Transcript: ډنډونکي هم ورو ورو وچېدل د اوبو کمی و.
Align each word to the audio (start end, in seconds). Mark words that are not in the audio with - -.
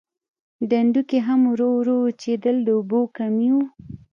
ډنډونکي 0.69 1.17
هم 1.27 1.41
ورو 1.51 1.69
ورو 1.79 1.95
وچېدل 2.05 2.55
د 2.63 2.67
اوبو 2.77 3.01
کمی 3.17 3.49
و. 3.53 3.57